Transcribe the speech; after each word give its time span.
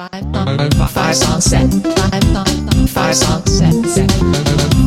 five, 0.00 0.90
five 0.92 1.14
song 1.14 1.40
set, 1.42 1.68
five, 2.88 3.14
song 3.14 3.44
set, 3.44 4.10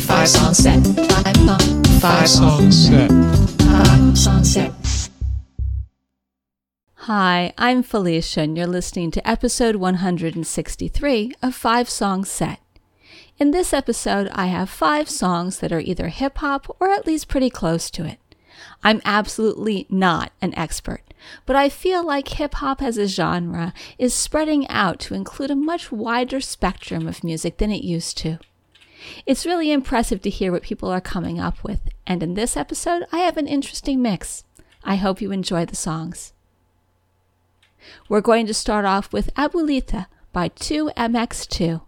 five 0.02 0.28
song 0.28 0.54
set, 0.56 0.82
five, 0.82 2.02
five 2.02 2.28
song 2.28 2.72
set, 2.72 3.12
five 3.62 4.18
song 4.18 4.44
set. 4.44 4.74
Hi, 6.96 7.54
I'm 7.60 7.84
Felicia, 7.84 8.42
and 8.42 8.58
you're 8.58 8.66
listening 8.66 9.12
to 9.12 9.30
episode 9.30 9.76
163 9.76 11.34
of 11.44 11.54
Five 11.54 11.90
Song 11.90 12.26
Set. 12.26 12.60
In 13.38 13.52
this 13.52 13.72
episode, 13.72 14.30
I 14.32 14.48
have 14.48 14.68
five 14.68 15.10
songs 15.12 15.60
that 15.60 15.72
are 15.72 15.80
either 15.80 16.08
hip 16.08 16.40
hop 16.40 16.76
or 16.80 16.90
at 16.90 17.06
least 17.06 17.28
pretty 17.28 17.52
close 17.52 17.92
to 17.92 18.04
it. 18.04 18.18
I'm 18.84 19.02
absolutely 19.06 19.86
not 19.92 20.32
an 20.42 20.56
expert, 20.58 21.04
but 21.46 21.56
I 21.56 21.70
feel 21.70 22.06
like 22.06 22.28
hip 22.30 22.56
hop 22.56 22.82
as 22.82 22.98
a 22.98 23.08
genre 23.08 23.74
is 23.98 24.14
spreading 24.14 24.68
out 24.68 25.00
to 25.02 25.14
include 25.14 25.52
a 25.52 25.56
much 25.56 25.92
wider 25.92 26.42
spectrum 26.42 27.08
of 27.08 27.24
music 27.24 27.58
than 27.58 27.72
it 27.72 27.84
used 27.84 28.18
to. 28.20 28.40
It's 29.26 29.46
really 29.46 29.72
impressive 29.72 30.22
to 30.22 30.30
hear 30.30 30.52
what 30.52 30.64
people 30.64 30.90
are 30.90 31.02
coming 31.02 31.40
up 31.40 31.64
with, 31.64 31.82
and 32.08 32.24
in 32.24 32.34
this 32.34 32.56
episode, 32.56 33.06
I 33.12 33.20
have 33.20 33.38
an 33.38 33.48
interesting 33.48 34.02
mix. 34.02 34.44
I 34.84 34.96
hope 34.96 35.22
you 35.22 35.32
enjoy 35.32 35.66
the 35.66 35.76
songs. 35.76 36.34
We're 38.08 38.22
going 38.22 38.46
to 38.48 38.54
start 38.54 38.86
off 38.86 39.12
with 39.12 39.34
Abuelita 39.36 40.08
by 40.32 40.50
2MX2. 40.50 41.82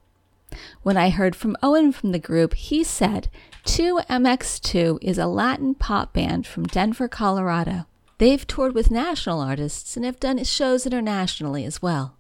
When 0.84 0.98
I 0.98 1.10
heard 1.10 1.36
from 1.36 1.58
Owen 1.64 1.92
from 1.92 2.12
the 2.12 2.20
group, 2.20 2.54
he 2.54 2.84
said 2.84 3.30
2MX2 3.66 5.00
is 5.02 5.18
a 5.18 5.26
Latin 5.26 5.74
pop 5.74 6.14
band 6.14 6.46
from 6.46 6.66
Denver, 6.66 7.08
Colorado. 7.08 7.86
They've 8.18 8.48
toured 8.48 8.74
with 8.74 8.92
national 8.92 9.42
artists 9.42 9.96
and 9.96 10.06
have 10.06 10.20
done 10.20 10.44
shows 10.44 10.86
internationally 10.86 11.66
as 11.66 11.82
well. 11.82 12.16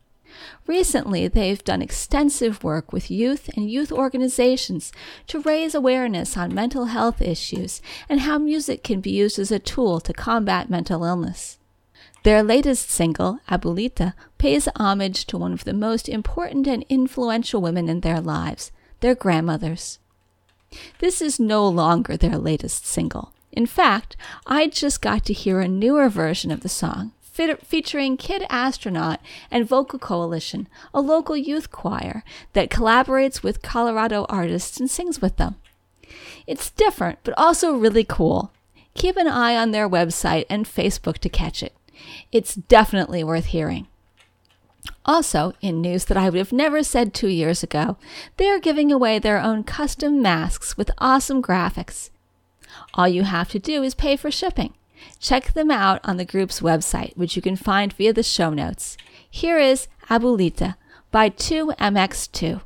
Recently, 0.67 1.27
they've 1.27 1.63
done 1.63 1.81
extensive 1.81 2.63
work 2.63 2.91
with 2.91 3.09
youth 3.09 3.49
and 3.55 3.69
youth 3.69 3.91
organizations 3.91 4.91
to 5.27 5.39
raise 5.39 5.73
awareness 5.73 6.35
on 6.35 6.53
mental 6.53 6.85
health 6.85 7.21
issues 7.21 7.81
and 8.09 8.21
how 8.21 8.37
music 8.37 8.83
can 8.83 8.99
be 8.99 9.11
used 9.11 9.39
as 9.39 9.51
a 9.51 9.59
tool 9.59 10.01
to 10.01 10.11
combat 10.11 10.69
mental 10.69 11.05
illness. 11.05 11.57
Their 12.23 12.41
latest 12.41 12.89
single, 12.89 13.39
Abuelita, 13.47 14.13
pays 14.37 14.67
homage 14.75 15.25
to 15.27 15.37
one 15.37 15.53
of 15.53 15.63
the 15.63 15.73
most 15.73 16.09
important 16.09 16.67
and 16.67 16.83
influential 16.89 17.61
women 17.61 17.87
in 17.87 18.01
their 18.01 18.19
lives, 18.19 18.71
their 18.99 19.15
grandmothers. 19.15 19.99
This 20.99 21.21
is 21.21 21.39
no 21.39 21.67
longer 21.67 22.17
their 22.17 22.37
latest 22.37 22.85
single. 22.85 23.34
In 23.55 23.65
fact, 23.65 24.17
I 24.45 24.67
just 24.67 25.01
got 25.01 25.23
to 25.25 25.33
hear 25.33 25.61
a 25.61 25.67
newer 25.67 26.09
version 26.09 26.51
of 26.51 26.59
the 26.59 26.69
song, 26.69 27.13
featuring 27.63 28.17
Kid 28.17 28.45
Astronaut 28.49 29.19
and 29.49 29.67
Vocal 29.67 29.97
Coalition, 29.97 30.67
a 30.93 30.99
local 30.99 31.37
youth 31.37 31.71
choir 31.71 32.23
that 32.53 32.69
collaborates 32.69 33.43
with 33.43 33.61
Colorado 33.61 34.25
artists 34.27 34.79
and 34.79 34.91
sings 34.91 35.21
with 35.21 35.37
them. 35.37 35.55
It's 36.45 36.69
different, 36.69 37.19
but 37.23 37.33
also 37.37 37.73
really 37.73 38.03
cool. 38.03 38.51
Keep 38.93 39.17
an 39.17 39.27
eye 39.27 39.55
on 39.55 39.71
their 39.71 39.89
website 39.89 40.45
and 40.49 40.65
Facebook 40.65 41.17
to 41.19 41.29
catch 41.29 41.63
it. 41.63 41.75
It's 42.31 42.55
definitely 42.55 43.23
worth 43.23 43.45
hearing. 43.45 43.87
Also, 45.05 45.53
in 45.61 45.81
news 45.81 46.05
that 46.05 46.17
I 46.17 46.25
would 46.29 46.37
have 46.37 46.51
never 46.51 46.83
said 46.83 47.13
two 47.13 47.27
years 47.27 47.63
ago, 47.63 47.97
they 48.37 48.49
are 48.49 48.59
giving 48.59 48.91
away 48.91 49.17
their 49.17 49.39
own 49.39 49.63
custom 49.63 50.21
masks 50.21 50.77
with 50.77 50.91
awesome 50.97 51.41
graphics. 51.41 52.09
All 52.95 53.07
you 53.07 53.23
have 53.23 53.49
to 53.49 53.59
do 53.59 53.83
is 53.83 53.93
pay 53.93 54.15
for 54.15 54.31
shipping. 54.31 54.73
Check 55.19 55.53
them 55.53 55.69
out 55.69 55.99
on 56.03 56.17
the 56.17 56.25
group's 56.25 56.61
website, 56.61 57.15
which 57.17 57.35
you 57.35 57.41
can 57.41 57.55
find 57.55 57.93
via 57.93 58.13
the 58.13 58.23
show 58.23 58.53
notes. 58.53 58.97
Here 59.29 59.57
is 59.57 59.87
Abuelita 60.09 60.75
by 61.11 61.29
2MX2. 61.29 62.61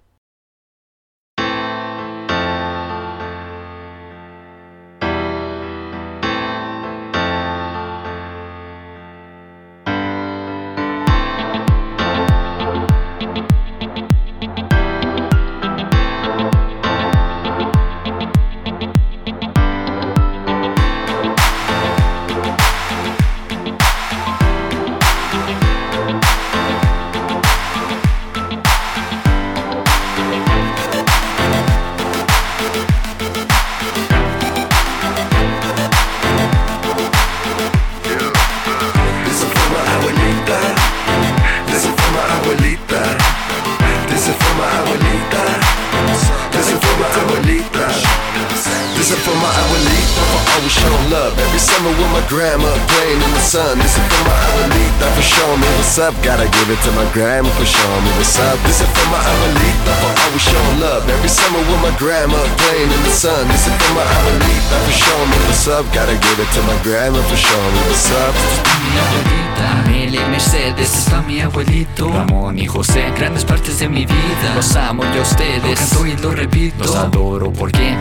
Give 56.69 56.77
it 56.77 56.85
to 56.85 56.91
my 56.91 57.07
grandma 57.13 57.49
for 57.57 57.65
showing 57.65 58.03
me 58.05 58.11
what's 58.17 58.37
up. 58.37 58.57
This 58.61 58.81
is 58.81 58.89
for 58.93 59.07
my 59.09 59.17
abuelita 59.17 59.93
for 60.01 60.13
always 60.21 60.41
showing 60.41 60.79
love. 60.79 61.01
Every 61.09 61.29
summer 61.29 61.57
with 61.65 61.81
my 61.81 61.93
grandma 61.97 62.37
playing 62.61 62.91
in 62.93 63.01
the 63.03 63.09
sun. 63.09 63.47
This 63.47 63.65
is 63.65 63.73
for 63.73 63.93
my 63.97 64.05
abuelita 64.05 64.77
for 64.85 64.93
showing 64.93 65.29
me 65.33 65.37
what's 65.49 65.67
up. 65.67 65.85
Gotta 65.97 66.13
give 66.13 66.37
it 66.37 66.49
to 66.53 66.61
my 66.69 66.77
grandma 66.83 67.21
for 67.25 67.37
showing 67.37 67.73
me 67.73 67.81
what's 67.89 68.11
up. 68.11 68.33
Mi 68.85 68.91
abuelita, 69.01 69.65
Amelia 69.81 70.21
y 70.21 70.29
Mercedes, 70.29 70.93
está 70.93 71.21
mi 71.21 71.41
abuelito 71.41 72.11
Ramón 72.11 72.59
y 72.59 72.67
José, 72.67 73.11
grandes 73.17 73.45
partes 73.45 73.79
de 73.79 73.89
mi 73.89 74.05
vida 74.05 74.53
Los 74.55 74.75
amo 74.75 75.03
yo 75.13 75.19
a 75.19 75.23
ustedes, 75.23 75.63
lo 75.63 75.75
canto 75.75 76.05
y 76.05 76.17
lo 76.17 76.31
repito 76.31 76.83
Los 76.83 76.95
adoro 76.95 77.51
porque 77.51 77.95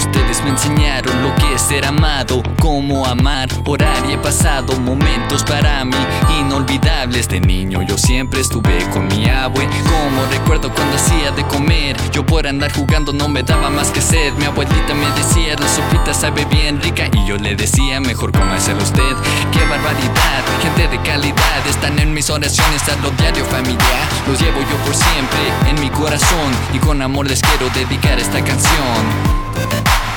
Ustedes 0.00 0.42
me 0.42 0.50
enseñaron 0.50 1.22
lo 1.22 1.34
que 1.36 1.54
es 1.54 1.60
ser 1.60 1.84
amado, 1.84 2.42
cómo 2.58 3.06
amar. 3.06 3.48
Orar 3.66 4.02
y 4.08 4.14
he 4.14 4.18
pasado 4.18 4.78
momentos 4.80 5.44
para 5.44 5.84
mí 5.84 5.96
inolvidables. 6.40 7.28
De 7.28 7.40
niño 7.40 7.82
yo 7.82 7.98
siempre 7.98 8.40
estuve 8.40 8.78
con 8.92 9.06
mi 9.08 9.28
abue. 9.28 9.68
Como 9.84 10.24
recuerdo 10.30 10.72
cuando 10.72 10.96
hacía 10.96 11.30
de 11.32 11.46
comer, 11.46 11.96
yo 12.12 12.24
por 12.24 12.46
andar 12.46 12.72
jugando 12.72 13.12
no 13.12 13.28
me 13.28 13.42
daba 13.42 13.68
más 13.68 13.90
que 13.90 14.00
sed. 14.00 14.32
Mi 14.38 14.46
abuelita 14.46 14.94
me 14.94 15.06
decía, 15.12 15.54
la 15.58 15.68
sopita 15.68 16.14
sabe 16.14 16.46
bien 16.46 16.80
rica. 16.80 17.08
Y 17.12 17.26
yo 17.26 17.36
le 17.36 17.54
decía, 17.54 18.00
mejor 18.00 18.32
cómasela 18.32 18.82
usted. 18.82 19.14
Qué 19.52 19.60
barbaridad, 19.68 20.42
gente 20.62 20.88
de 20.88 21.02
calidad. 21.02 21.66
Están 21.68 21.98
en 21.98 22.14
mis 22.14 22.30
oraciones 22.30 22.88
a 22.88 22.96
lo 23.02 23.10
diario 23.10 23.44
familiar. 23.44 24.08
Los 24.26 24.40
llevo 24.40 24.60
yo 24.60 24.76
por 24.84 24.94
siempre 24.94 25.40
en 25.68 25.80
mi 25.80 25.90
corazón. 25.90 26.52
Y 26.72 26.78
con 26.78 27.02
amor 27.02 27.26
les 27.28 27.42
quiero 27.42 27.68
dedicar 27.74 28.18
esta 28.18 28.42
canción. 28.42 29.49
This 29.52 30.09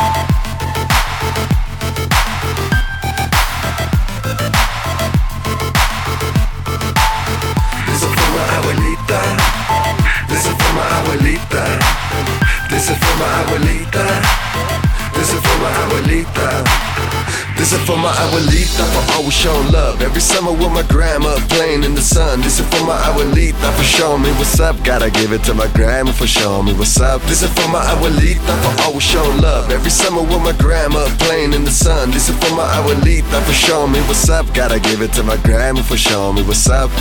for 17.85 17.97
my 17.97 18.11
abuelita 18.11 18.83
for 18.93 19.13
always 19.13 19.33
showing 19.33 19.71
love. 19.71 20.01
Every 20.01 20.21
summer 20.21 20.51
with 20.51 20.71
my 20.71 20.83
grandma 20.83 21.35
playing 21.49 21.83
in 21.83 21.95
the 21.95 22.01
sun. 22.01 22.41
This 22.41 22.59
is 22.59 22.67
for 22.67 22.83
my 22.85 22.97
abuelita 23.07 23.69
for 23.75 23.83
showing 23.83 24.21
me 24.21 24.31
what's 24.39 24.59
up. 24.59 24.75
Gotta 24.83 25.09
give 25.11 25.31
it 25.31 25.43
to 25.45 25.53
my 25.53 25.67
grandma 25.73 26.11
for 26.11 26.27
showing 26.27 26.65
me 26.65 26.73
what's 26.73 26.99
up. 26.99 27.21
This 27.23 27.43
is 27.43 27.51
for 27.53 27.67
my 27.69 27.83
abuelita 27.83 28.53
for 28.63 28.83
always 28.83 29.03
showing 29.03 29.41
love. 29.41 29.71
Every 29.71 29.91
summer 29.91 30.21
with 30.21 30.41
my 30.41 30.53
grandma 30.53 31.05
playing 31.19 31.53
in 31.53 31.63
the 31.63 31.71
sun. 31.71 32.11
This 32.11 32.29
is 32.29 32.37
for 32.37 32.55
my 32.55 32.67
abuelita 32.77 33.41
for 33.43 33.53
showing 33.53 33.91
me 33.91 33.99
what's 34.01 34.29
up. 34.29 34.45
Gotta 34.53 34.79
give 34.79 35.01
it 35.01 35.11
to 35.13 35.23
my 35.23 35.37
grandma 35.37 35.81
for 35.81 35.97
showing 35.97 36.35
me 36.35 36.43
what's 36.43 36.69
up. 36.69 36.91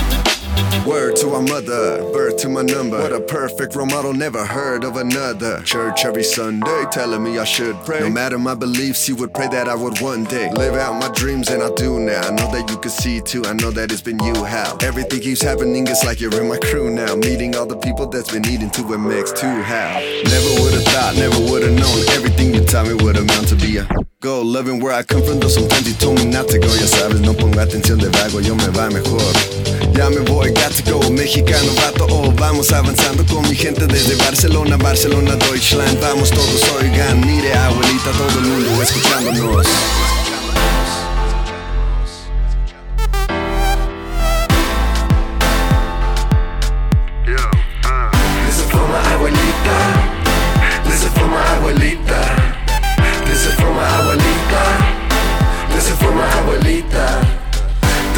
Word 0.87 1.15
to 1.17 1.31
our 1.31 1.43
mother, 1.43 2.03
birth 2.13 2.39
to 2.39 2.49
my 2.49 2.63
number. 2.63 2.99
What 2.99 3.13
a 3.13 3.21
perfect 3.21 3.77
role 3.77 3.87
model, 3.87 4.13
never 4.13 4.45
heard 4.45 4.83
of 4.83 4.97
another. 4.97 5.63
Church 5.63 6.05
every 6.05 6.25
Sunday, 6.25 6.85
telling 6.91 7.23
me 7.23 7.39
I 7.39 7.45
should 7.45 7.77
pray. 7.85 8.01
No 8.01 8.11
matter 8.11 8.39
my 8.39 8.55
beliefs, 8.55 9.07
he 9.07 9.13
would 9.13 9.33
pray 9.33 9.47
that 9.49 9.69
I 9.69 9.77
would 9.77 10.01
one 10.01 10.25
day 10.25 10.51
live 10.53 10.75
out 10.75 10.99
my 11.01 11.09
dreams, 11.15 11.51
and 11.51 11.63
I 11.63 11.71
do 11.77 12.01
now. 12.01 12.23
I 12.23 12.31
know 12.31 12.51
that 12.51 12.69
you 12.69 12.77
can 12.79 12.91
see 12.91 13.21
too, 13.21 13.45
I 13.47 13.53
know 13.53 13.71
that 13.71 13.93
it's 13.93 14.03
been 14.03 14.19
you 14.25 14.45
how. 14.45 14.77
Everything 14.83 15.21
keeps 15.21 15.41
happening, 15.41 15.87
it's 15.87 16.05
like 16.05 16.21
you're 16.21 16.35
in 16.41 16.49
my 16.49 16.59
crew 16.59 16.91
now. 16.91 17.15
Meeting 17.15 17.55
all 17.55 17.67
the 17.67 17.77
people 17.77 18.07
that's 18.09 18.33
been 18.33 18.43
needing 18.43 18.71
to 18.71 18.83
MX 18.83 19.37
too 19.37 19.63
how. 19.63 20.01
Never 20.01 20.63
would've 20.63 20.85
thought, 20.85 21.15
never 21.17 21.39
would've 21.51 21.73
known. 21.73 21.99
Everything 22.11 22.55
you 22.55 22.65
taught 22.65 22.89
me 22.89 22.95
would 22.95 23.17
amount 23.17 23.49
to 23.49 23.57
be 23.57 23.79
a 23.79 23.89
go. 24.21 24.43
Loving 24.43 24.81
where 24.81 24.93
I 24.93 25.05
come 25.05 25.23
from, 25.23 25.39
though 25.39 25.49
sometimes 25.49 25.87
you 25.89 25.95
told 25.95 26.19
me 26.19 26.27
not 26.27 26.49
to 26.49 26.59
go. 26.59 26.69
Ya 26.75 26.87
sabes, 26.87 27.21
no 27.21 27.35
pongo 27.35 27.61
atención 27.61 28.01
de 28.01 28.11
vago, 28.11 28.41
yo 28.41 28.57
me 28.57 28.67
va 28.75 28.91
mejor. 28.91 29.72
Ya 29.95 30.09
me 30.09 30.21
voy, 30.21 30.51
got 30.53 30.73
to 30.73 30.91
go, 30.91 31.11
mexicano 31.11 31.73
vato, 31.75 32.07
oh, 32.09 32.33
vamos 32.33 32.73
avanzando 32.73 33.25
con 33.27 33.49
mi 33.49 33.55
gente 33.55 33.87
desde 33.87 34.17
Barcelona, 34.17 34.77
Barcelona, 34.79 35.37
Deutschland, 35.37 36.01
vamos 36.01 36.31
todos, 36.31 36.63
oigan, 36.81 37.21
mire 37.21 37.53
abuelita, 37.55 38.11
todo 38.13 38.39
el 38.39 38.47
mundo 38.47 38.83
escuchándonos. 38.83 39.67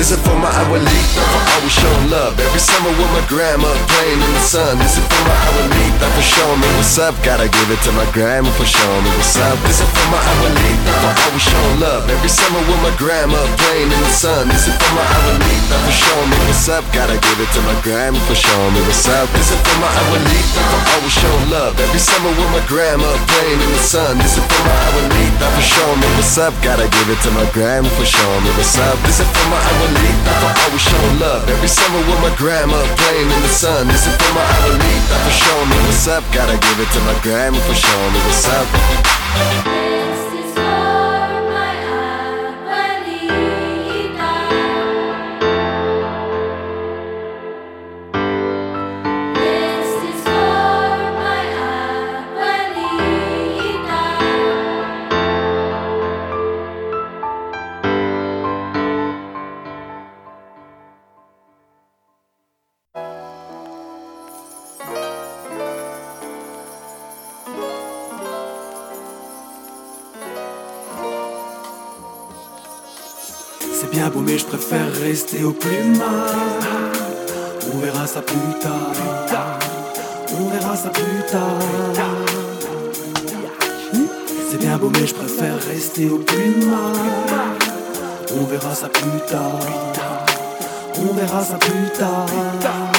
This 0.05 0.19
is 0.19 0.19
for 0.23 0.34
abuelita. 0.61 0.95
This 0.95 1.19
is 1.19 1.27
for 1.31 1.43
always 1.55 1.75
showing 1.75 2.07
love. 2.11 2.33
Every 2.39 2.63
summer 2.63 2.93
with 2.95 3.11
my 3.11 3.25
grandma 3.27 3.71
playing 3.91 4.21
in 4.23 4.33
the 4.35 4.45
sun. 4.45 4.79
This 4.79 4.95
is 4.99 5.07
for 5.07 5.23
my 5.27 5.37
abuelita 5.51 6.07
for 6.15 6.25
showing 6.25 6.61
me 6.61 6.69
what's 6.79 6.99
up. 6.99 7.15
Gotta 7.27 7.49
give 7.49 7.69
it 7.71 7.81
to 7.83 7.91
my 7.93 8.07
grandma 8.15 8.51
for 8.55 8.67
showing 8.67 9.03
me 9.03 9.11
what's 9.19 9.37
up. 9.39 9.59
This 9.67 9.81
is 9.83 9.91
for 9.91 10.07
my 10.15 10.21
abuelita 10.23 10.93
for 11.03 11.13
always 11.27 11.45
showing 11.45 11.79
love. 11.81 12.03
Every 12.11 12.31
summer 12.31 12.63
with 12.69 12.81
my 12.87 12.95
grandma 13.01 13.39
playing 13.59 13.91
in 13.91 14.01
the 14.01 14.13
sun. 14.15 14.49
This 14.49 14.71
is 14.71 14.77
for 14.79 14.93
my 14.95 15.07
abuelita 15.07 15.77
for 15.83 15.95
showing 15.95 16.29
me 16.31 16.39
what's 16.47 16.69
up. 16.71 16.85
Gotta 16.95 17.17
give 17.19 17.39
it 17.43 17.51
to 17.55 17.61
my 17.67 17.77
grandma 17.83 18.19
for 18.31 18.37
showing 18.39 18.73
me 18.75 18.81
what's 18.87 19.07
up. 19.11 19.27
This 19.35 19.51
is 19.51 19.61
for 19.61 19.77
my 19.83 19.91
abuelita 19.91 20.61
for 20.71 20.81
always 20.95 21.15
showing 21.15 21.47
love. 21.51 21.73
Every 21.81 22.03
summer 22.03 22.31
with 22.31 22.51
my 22.55 22.63
grandma 22.71 23.09
playing 23.27 23.59
in 23.59 23.71
the 23.75 23.83
sun. 23.83 24.19
This 24.23 24.39
is 24.39 24.45
for 24.47 24.63
my 24.63 24.77
abuelita 24.89 25.47
for 25.51 25.65
showing 25.65 25.99
me 25.99 26.09
what's 26.15 26.37
up. 26.39 26.55
Gotta 26.63 26.87
give 26.87 27.09
it 27.11 27.19
to 27.27 27.31
my 27.35 27.47
grandma 27.51 27.91
for 27.99 28.07
showing 28.07 28.43
me 28.45 28.51
what's 28.55 28.79
up. 28.79 28.97
This 29.03 29.19
is 29.19 29.29
for 29.29 29.47
my 29.51 29.59
abuelita 29.59 30.44
for 30.45 30.53
always 30.65 30.83
showing 30.83 31.19
love. 31.19 31.49
Every 31.49 31.69
summer 31.69 31.99
with 32.05 32.21
my 32.21 32.35
grandma 32.37 32.77
playing 33.01 33.31
in 33.31 33.41
the 33.41 33.49
sun. 33.49 33.89
This 33.89 34.07
is 34.07 34.15
for 34.21 34.33
my 34.35 34.45
abuelita 34.45 35.17
for 35.25 35.33
showing 35.33 35.69
me 35.71 35.77
what's 35.89 36.09
up. 36.09 36.25
Gotta 36.33 36.59
give 36.59 36.79
it 36.81 36.91
to 36.93 37.01
my 37.09 37.17
grandma 37.23 37.59
for 37.65 37.75
showing 37.75 38.13
me 38.13 38.21
what's 38.29 38.47
up. 38.49 39.94
Je 74.45 74.57
préfère 74.57 74.93
rester 75.03 75.45
au 75.45 75.53
plus 75.53 75.85
mal 75.99 76.93
On 77.73 77.79
verra 77.79 78.07
ça 78.07 78.21
plus 78.21 78.59
tard. 78.61 79.59
On 80.39 80.49
verra 80.49 80.77
ça 80.77 80.91
plus 80.91 81.23
tard. 81.31 81.59
C'est 84.51 84.59
bien 84.59 84.77
beau 84.77 84.91
mais 84.91 85.07
je 85.07 85.15
préfère 85.15 85.57
rester 85.69 86.09
au 86.09 86.19
plus 86.19 86.67
mal 86.67 86.93
On 88.39 88.45
verra 88.45 88.75
ça 88.75 88.89
plus 88.89 89.21
tard. 89.29 89.61
On 90.99 91.15
verra 91.15 91.43
ça 91.43 91.57
plus 91.57 91.99
tard 91.99 92.94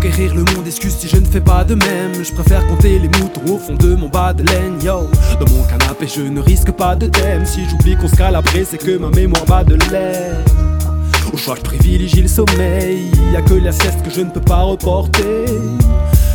Conquérir 0.00 0.34
le 0.34 0.44
monde, 0.44 0.66
excuse 0.66 0.96
si 0.96 1.08
je 1.08 1.18
ne 1.18 1.26
fais 1.26 1.42
pas 1.42 1.62
de 1.62 1.74
même. 1.74 2.24
Je 2.24 2.32
préfère 2.32 2.66
compter 2.68 2.98
les 2.98 3.08
moutons 3.08 3.52
au 3.52 3.58
fond 3.58 3.74
de 3.74 3.94
mon 3.94 4.08
bas 4.08 4.32
de 4.32 4.42
laine, 4.44 4.82
yo. 4.82 5.06
Dans 5.38 5.52
mon 5.52 5.62
canapé, 5.64 6.06
je 6.06 6.22
ne 6.22 6.40
risque 6.40 6.70
pas 6.70 6.96
de 6.96 7.06
thème. 7.08 7.44
Si 7.44 7.68
j'oublie 7.68 7.96
qu'on 7.96 8.08
se 8.08 8.16
cale 8.16 8.40
c'est 8.64 8.78
que 8.78 8.96
ma 8.96 9.10
mémoire 9.10 9.44
bat 9.44 9.62
de 9.62 9.74
l'air. 9.90 10.38
Au 11.30 11.36
choix, 11.36 11.54
je 11.54 11.60
privilégie 11.60 12.22
le 12.22 12.28
sommeil. 12.28 13.10
Y 13.30 13.36
a 13.36 13.42
que 13.42 13.52
la 13.52 13.72
sieste 13.72 14.02
que 14.02 14.10
je 14.10 14.22
ne 14.22 14.30
peux 14.30 14.40
pas 14.40 14.62
reporter. 14.62 15.44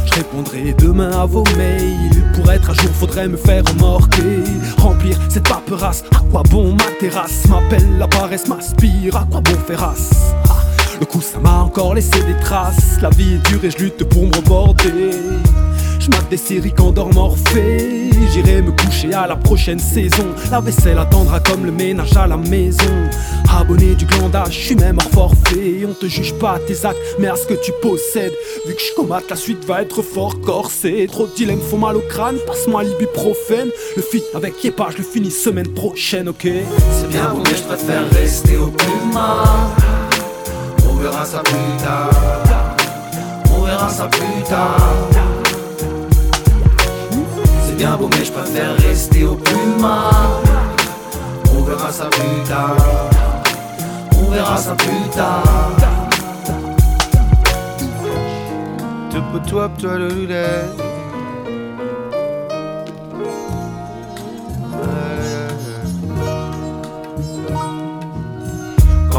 Je 0.05 0.13
répondrai 0.13 0.75
demain 0.77 1.09
à 1.19 1.25
vos 1.25 1.43
mails. 1.57 2.23
Pour 2.35 2.51
être 2.51 2.69
à 2.69 2.73
jour, 2.73 2.91
faudrait 2.91 3.27
me 3.27 3.35
faire 3.35 3.63
remorquer. 3.65 4.43
Remplir 4.77 5.17
cette 5.27 5.49
paperasse. 5.49 6.03
À 6.15 6.19
quoi 6.29 6.43
bon 6.51 6.73
ma 6.73 6.91
terrasse? 6.99 7.47
M'appelle 7.49 7.97
la 7.97 8.07
paresse, 8.07 8.47
m'aspire. 8.47 9.17
À 9.17 9.25
quoi 9.31 9.41
bon 9.41 9.57
Ah, 9.79 9.95
Le 10.99 11.05
coup, 11.05 11.21
ça 11.21 11.39
m'a 11.39 11.59
encore 11.59 11.93
laissé 11.93 12.23
des 12.23 12.37
traces. 12.41 12.99
La 13.01 13.09
vie 13.09 13.35
est 13.35 13.49
dure 13.49 13.63
et 13.63 13.71
je 13.71 13.77
lutte 13.77 14.03
pour 14.05 14.27
me 14.27 14.35
reborder. 14.35 15.11
Je 15.99 16.29
des 16.29 16.37
séries 16.37 16.71
qu'endort 16.71 17.13
Morphée. 17.13 18.09
J'irai 18.31 18.61
me 18.61 18.71
coucher 18.71 19.13
à 19.13 19.27
la 19.27 19.35
prochaine 19.35 19.79
saison. 19.79 20.27
La 20.51 20.59
vaisselle 20.59 20.97
attendra 20.97 21.39
comme 21.39 21.65
le 21.65 21.71
ménage 21.71 22.15
à 22.15 22.27
la 22.27 22.37
maison. 22.37 23.09
Abonné 23.49 23.95
du 23.95 24.05
glandage, 24.05 24.53
je 24.53 24.65
suis 24.65 24.75
même 24.75 24.97
hors 24.97 25.31
forfait. 25.31 25.85
On 25.87 25.93
te 25.93 26.07
juge 26.07 26.33
pas 26.33 26.53
à 26.53 26.59
tes 26.59 26.85
actes, 26.85 26.99
mais 27.19 27.27
à 27.27 27.35
ce 27.35 27.45
que 27.45 27.53
tu 27.53 27.71
possèdes. 27.81 28.33
Vu 28.67 28.75
que 28.75 28.81
je 28.81 28.93
comate, 28.95 29.29
la 29.29 29.35
suite 29.35 29.63
va 29.65 29.81
être 29.81 30.01
fort 30.01 30.39
corsée. 30.41 31.07
Trop 31.11 31.27
de 31.27 31.33
dilemmes 31.35 31.61
font 31.61 31.77
mal 31.77 31.95
au 31.95 32.01
crâne, 32.01 32.37
passe-moi 32.45 32.83
l'ibuprofène. 32.83 33.69
Le 33.95 34.01
fit 34.01 34.23
avec 34.33 34.63
Yepa, 34.63 34.89
je 34.91 34.97
le 34.97 35.03
finis 35.03 35.31
semaine 35.31 35.69
prochaine, 35.69 36.29
ok? 36.29 36.47
C'est 36.91 37.09
bien 37.09 37.29
beau, 37.29 37.41
mais 37.43 37.55
je 37.55 37.63
préfère 37.63 38.09
rester 38.11 38.57
au 38.57 38.67
plus. 38.67 38.85
On 41.05 41.11
verra 41.11 41.25
ça 41.25 41.43
plus 41.43 41.83
tard. 41.83 42.09
On 43.55 43.61
verra 43.61 43.89
ça 43.89 44.07
plus 44.07 44.43
tard. 44.49 45.07
C'est 47.63 47.77
bien 47.77 47.95
beau, 47.95 48.09
mais 48.09 48.25
je 48.25 48.31
préfère 48.31 48.75
rester 48.77 49.23
au 49.23 49.35
plus 49.35 49.79
mal. 49.79 50.41
On 51.55 51.61
verra 51.61 51.91
ça 51.91 52.05
plus 52.05 52.49
tard. 52.49 52.75
On 54.17 54.31
verra 54.31 54.57
ça 54.57 54.73
plus 54.73 55.09
tard. 55.15 55.43
Te 59.11 59.47
toi, 59.47 59.69
toi 59.77 59.97
le 59.99 60.09
loulet. 60.09 60.84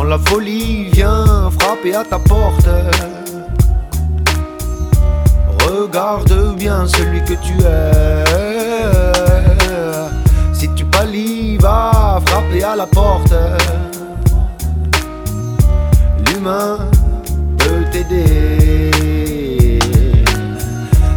La 0.06 0.18
folie 0.18 0.88
vient 0.92 1.50
frapper 1.58 1.94
à 1.94 2.04
ta 2.04 2.18
porte, 2.18 2.68
regarde 5.66 6.54
bien 6.56 6.86
celui 6.86 7.20
que 7.24 7.34
tu 7.34 7.54
es. 7.64 8.24
Si 10.52 10.68
tu 10.74 10.84
pâlis, 10.84 11.58
va 11.58 12.20
frapper 12.26 12.62
à 12.62 12.76
la 12.76 12.86
porte. 12.86 13.34
L'humain 16.26 16.78
peut 17.58 17.84
t'aider. 17.90 18.95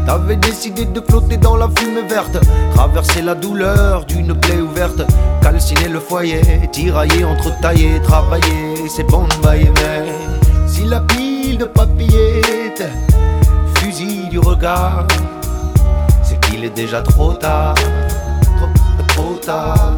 T'avais 0.09 0.37
décidé 0.37 0.85
de 0.85 1.01
flotter 1.01 1.37
dans 1.37 1.55
la 1.55 1.69
fumée 1.77 2.01
verte, 2.01 2.35
traverser 2.73 3.21
la 3.21 3.35
douleur 3.35 4.05
d'une 4.05 4.33
plaie 4.33 4.59
ouverte, 4.59 5.03
calciner 5.39 5.87
le 5.87 5.99
foyer, 5.99 6.41
tirailler, 6.71 7.23
entretailler, 7.23 8.01
travailler, 8.01 8.89
c'est 8.89 9.03
bon 9.03 9.25
de 9.25 9.35
bailler, 9.43 9.71
mais 9.75 10.11
si 10.67 10.85
la 10.85 11.01
pile 11.01 11.59
de 11.59 11.65
papillettes 11.65 12.89
fusille 13.75 14.27
du 14.29 14.39
regard, 14.39 15.05
c'est 16.23 16.39
qu'il 16.39 16.65
est 16.65 16.75
déjà 16.75 17.03
trop 17.03 17.33
tard, 17.33 17.75
trop, 17.75 19.05
trop 19.09 19.35
tard. 19.35 19.93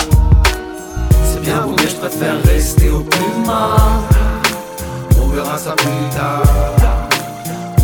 C'est 1.23 1.39
bien 1.39 1.61
beau, 1.61 1.73
mais 1.77 1.87
je 1.87 1.95
préfère 1.95 2.35
rester 2.43 2.89
au 2.89 2.99
plus. 2.99 3.49
On 5.21 5.27
verra 5.27 5.57
ça 5.57 5.71
plus 5.71 6.09
tard. 6.13 6.43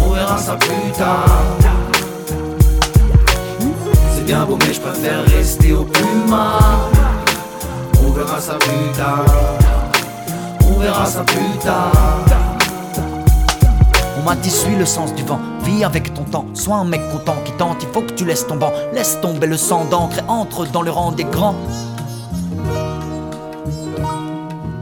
On 0.05 0.09
verra 0.09 0.37
ça 0.37 0.57
plus 0.57 0.91
tard. 0.91 1.66
Mais 4.29 4.73
je 4.73 4.81
préfère 4.81 5.23
rester 5.23 5.71
au 5.71 5.85
plus. 5.85 6.03
On 8.05 8.11
verra 8.11 8.41
ça 8.41 8.55
plus 8.55 8.91
tard. 8.97 9.25
On 10.69 10.79
verra 10.79 11.05
ça 11.05 11.23
plus 11.23 11.57
tard. 11.63 12.25
On 14.19 14.23
m'a 14.25 14.35
dit 14.35 14.49
suis 14.49 14.75
le 14.75 14.85
sens 14.85 15.15
du 15.15 15.23
vent, 15.23 15.39
vis 15.63 15.85
avec 15.85 16.13
ton 16.13 16.25
temps, 16.25 16.45
sois 16.53 16.75
un 16.75 16.83
mec 16.83 16.99
content 17.09 17.37
qui 17.45 17.53
tente, 17.53 17.77
il 17.81 17.87
faut 17.93 18.01
que 18.01 18.11
tu 18.11 18.25
laisses 18.25 18.45
ton 18.45 18.59
laisse 18.91 19.17
tomber 19.21 19.47
le 19.47 19.55
sang 19.55 19.85
d'encre 19.85 20.17
et 20.17 20.29
entre 20.29 20.65
dans 20.65 20.81
le 20.81 20.91
rang 20.91 21.13
des 21.13 21.23
grands. 21.23 21.55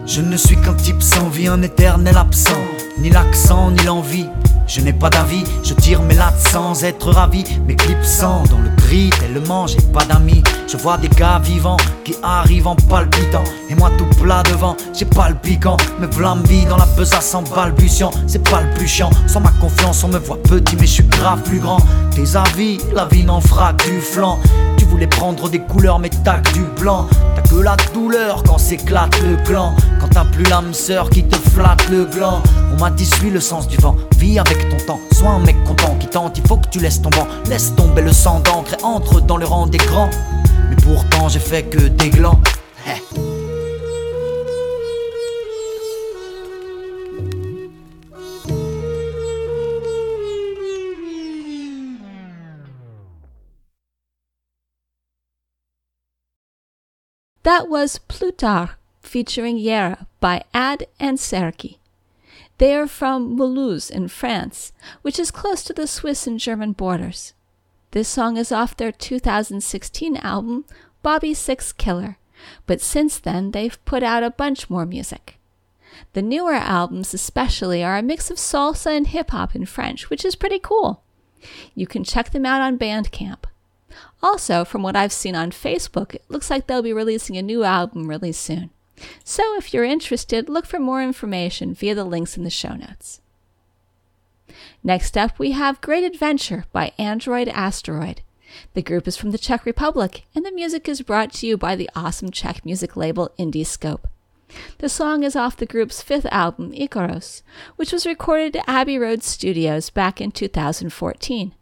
Je 0.07 0.21
ne 0.21 0.37
suis 0.37 0.55
qu'un 0.55 0.73
type 0.73 1.03
sans 1.03 1.29
vie, 1.29 1.47
un 1.47 1.61
éternel 1.61 2.17
absent, 2.17 2.63
ni 2.97 3.11
l'accent, 3.11 3.69
ni 3.69 3.83
l'envie 3.83 4.27
Je 4.67 4.81
n'ai 4.81 4.93
pas 4.93 5.09
d'avis, 5.09 5.43
je 5.63 5.73
tire 5.73 6.01
mes 6.01 6.15
lattes 6.15 6.39
sans 6.39 6.83
être 6.83 7.11
ravi. 7.11 7.43
Mes 7.67 7.75
clips 7.75 8.03
sans 8.03 8.43
dans 8.43 8.59
le 8.59 8.69
gris 8.77 9.09
tellement 9.19 9.67
j'ai 9.67 9.81
pas 9.93 10.03
d'amis. 10.05 10.43
Je 10.67 10.77
vois 10.77 10.97
des 10.97 11.09
gars 11.09 11.39
vivants 11.39 11.77
qui 12.03 12.15
arrivent 12.23 12.67
en 12.67 12.75
palpitant. 12.75 13.43
Et 13.69 13.75
moi 13.75 13.91
tout 13.97 14.05
plat 14.21 14.43
devant, 14.43 14.75
j'ai 14.93 15.05
pas 15.05 15.29
le 15.29 15.35
piquant. 15.35 15.77
Me 15.99 16.07
vlambi 16.07 16.65
dans 16.65 16.77
la 16.77 16.87
besace 16.97 17.35
en 17.35 17.43
balbutiant. 17.43 18.11
C'est 18.27 18.47
pas 18.49 18.61
le 18.61 18.69
plus 18.71 18.87
chiant. 18.87 19.11
Sans 19.27 19.39
ma 19.39 19.51
confiance, 19.61 20.03
on 20.03 20.07
me 20.07 20.17
voit 20.17 20.41
petit, 20.41 20.75
mais 20.75 20.87
je 20.87 20.93
suis 20.93 21.03
grave 21.03 21.41
plus 21.43 21.59
grand. 21.59 21.79
Tes 22.11 22.35
avis, 22.35 22.79
la 22.93 23.05
vie 23.05 23.23
n'en 23.23 23.41
fera 23.41 23.73
que 23.73 23.89
du 23.89 24.01
flanc. 24.01 24.39
Tu 24.77 24.85
voulais 24.85 25.07
prendre 25.07 25.49
des 25.49 25.59
couleurs, 25.59 25.99
mais 25.99 26.09
que 26.09 26.53
du 26.53 26.63
blanc. 26.79 27.07
La 27.63 27.75
douleur 27.95 28.43
quand 28.43 28.59
s'éclate 28.59 29.19
le 29.23 29.37
clan. 29.43 29.75
Quand 29.99 30.09
t'as 30.09 30.25
plus 30.25 30.43
l'âme 30.43 30.71
sœur 30.71 31.09
qui 31.09 31.23
te 31.23 31.35
flatte 31.49 31.89
le 31.89 32.05
gland. 32.05 32.43
On 32.71 32.79
m'a 32.79 32.91
dit 32.91 33.05
suis 33.05 33.31
le 33.31 33.39
sens 33.39 33.67
du 33.67 33.77
vent, 33.77 33.95
vis 34.17 34.37
avec 34.37 34.69
ton 34.69 34.77
temps. 34.85 34.99
Sois 35.13 35.29
un 35.29 35.39
mec 35.39 35.55
content 35.63 35.95
qui 35.99 36.05
tente, 36.05 36.37
il 36.37 36.47
faut 36.47 36.57
que 36.57 36.67
tu 36.69 36.79
laisses 36.79 37.01
ton 37.01 37.09
banc. 37.09 37.27
Laisse 37.49 37.73
tomber 37.75 38.03
le 38.03 38.13
sang 38.13 38.39
d'encre 38.41 38.75
et 38.79 38.83
entre 38.83 39.19
dans 39.19 39.37
le 39.37 39.47
rang 39.47 39.65
des 39.65 39.79
grands. 39.79 40.11
Mais 40.69 40.75
pourtant 40.75 41.27
j'ai 41.27 41.39
fait 41.39 41.63
que 41.63 41.87
des 41.87 42.11
glands. 42.11 42.39
Heh. 42.85 43.24
That 57.45 57.69
was 57.69 57.99
Plutarch 57.99 58.71
featuring 59.03 59.59
Yera 59.59 60.07
by 60.19 60.45
Ad 60.51 60.87
and 60.99 61.19
Serki. 61.19 61.77
They 62.57 62.73
are 62.73 62.87
from 62.87 63.37
Mulhouse 63.37 63.91
in 63.91 64.07
France, 64.07 64.73
which 65.03 65.19
is 65.19 65.29
close 65.29 65.63
to 65.65 65.73
the 65.73 65.85
Swiss 65.85 66.25
and 66.25 66.39
German 66.39 66.71
borders. 66.71 67.35
This 67.91 68.07
song 68.07 68.37
is 68.37 68.51
off 68.51 68.75
their 68.75 68.91
2016 68.91 70.17
album, 70.17 70.65
Bobby 71.03 71.35
Six 71.35 71.71
Killer, 71.71 72.17
but 72.65 72.81
since 72.81 73.19
then 73.19 73.51
they've 73.51 73.85
put 73.85 74.01
out 74.01 74.23
a 74.23 74.31
bunch 74.31 74.67
more 74.67 74.87
music. 74.87 75.37
The 76.13 76.23
newer 76.23 76.53
albums, 76.55 77.13
especially, 77.13 77.83
are 77.83 77.95
a 77.95 78.01
mix 78.01 78.31
of 78.31 78.37
salsa 78.37 78.97
and 78.97 79.05
hip 79.05 79.29
hop 79.29 79.55
in 79.55 79.67
French, 79.67 80.09
which 80.09 80.25
is 80.25 80.35
pretty 80.35 80.57
cool. 80.57 81.03
You 81.75 81.85
can 81.85 82.03
check 82.03 82.31
them 82.31 82.47
out 82.47 82.61
on 82.61 82.79
Bandcamp. 82.79 83.43
Also, 84.21 84.65
from 84.65 84.83
what 84.83 84.95
I've 84.95 85.13
seen 85.13 85.35
on 85.35 85.51
Facebook, 85.51 86.15
it 86.15 86.23
looks 86.29 86.49
like 86.49 86.67
they'll 86.67 86.81
be 86.81 86.93
releasing 86.93 87.37
a 87.37 87.41
new 87.41 87.63
album 87.63 88.07
really 88.07 88.31
soon. 88.31 88.69
So 89.23 89.55
if 89.57 89.73
you're 89.73 89.83
interested, 89.83 90.49
look 90.49 90.65
for 90.65 90.79
more 90.79 91.03
information 91.03 91.73
via 91.73 91.95
the 91.95 92.03
links 92.03 92.37
in 92.37 92.43
the 92.43 92.49
show 92.49 92.75
notes. 92.75 93.21
Next 94.83 95.17
up, 95.17 95.37
we 95.39 95.51
have 95.51 95.81
Great 95.81 96.03
Adventure 96.03 96.65
by 96.71 96.93
Android 96.97 97.49
Asteroid. 97.49 98.21
The 98.73 98.81
group 98.81 99.07
is 99.07 99.17
from 99.17 99.31
the 99.31 99.37
Czech 99.37 99.65
Republic, 99.65 100.23
and 100.33 100.45
the 100.45 100.51
music 100.51 100.87
is 100.87 101.01
brought 101.01 101.33
to 101.33 101.47
you 101.47 101.57
by 101.57 101.75
the 101.75 101.89
awesome 101.95 102.31
Czech 102.31 102.63
music 102.63 102.95
label 102.95 103.31
Indiescope. 103.37 104.05
The 104.77 104.89
song 104.89 105.23
is 105.23 105.35
off 105.35 105.57
the 105.57 105.65
group's 105.65 106.01
fifth 106.01 106.27
album, 106.27 106.71
Icaros, 106.71 107.41
which 107.75 107.91
was 107.91 108.05
recorded 108.05 108.55
at 108.55 108.63
Abbey 108.67 108.97
Road 108.97 109.23
Studios 109.23 109.89
back 109.89 110.21
in 110.21 110.31
2014. 110.31 111.53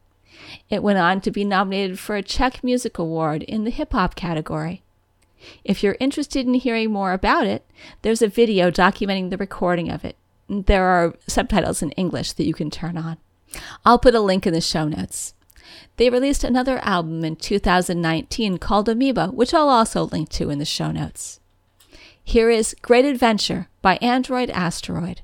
It 0.70 0.84
went 0.84 1.00
on 1.00 1.22
to 1.22 1.32
be 1.32 1.46
nominated 1.46 2.00
for 2.00 2.16
a 2.16 2.24
Czech 2.24 2.64
Music 2.64 2.98
Award 2.98 3.44
in 3.44 3.64
the 3.64 3.70
hip 3.70 3.94
hop 3.94 4.16
category. 4.16 4.84
If 5.64 5.84
you're 5.84 5.98
interested 6.00 6.46
in 6.46 6.54
hearing 6.54 6.92
more 6.92 7.14
about 7.14 7.46
it, 7.46 7.66
there's 8.02 8.22
a 8.22 8.28
video 8.28 8.72
documenting 8.72 9.30
the 9.30 9.38
recording 9.38 9.90
of 9.90 10.06
it. 10.06 10.16
There 10.48 10.86
are 10.86 11.16
subtitles 11.28 11.82
in 11.82 11.92
English 11.92 12.34
that 12.34 12.46
you 12.46 12.54
can 12.54 12.70
turn 12.70 12.98
on. 12.98 13.18
I'll 13.86 14.00
put 14.00 14.16
a 14.16 14.20
link 14.20 14.48
in 14.48 14.54
the 14.54 14.62
show 14.62 14.88
notes. 14.88 15.34
They 15.98 16.10
released 16.10 16.44
another 16.44 16.80
album 16.80 17.24
in 17.24 17.36
2019 17.36 18.58
called 18.58 18.90
Amoeba, 18.90 19.28
which 19.28 19.54
I'll 19.54 19.70
also 19.70 20.06
link 20.06 20.30
to 20.30 20.50
in 20.50 20.60
the 20.60 20.66
show 20.66 20.92
notes. 20.92 21.40
Here 22.24 22.50
is 22.50 22.76
Great 22.82 23.06
Adventure 23.06 23.68
by 23.82 23.98
Android 23.98 24.50
Asteroid. 24.50 25.22